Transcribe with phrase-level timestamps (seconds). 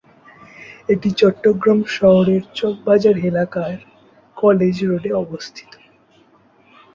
[0.89, 3.73] এটি চট্টগ্রাম শহরের চকবাজার এলাকার
[4.37, 5.71] কলেজ রোডে অবস্থিত।